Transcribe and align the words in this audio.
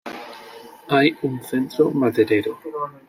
Hay 0.87 1.15
un 1.21 1.43
centro 1.43 1.91
maderero. 1.91 2.57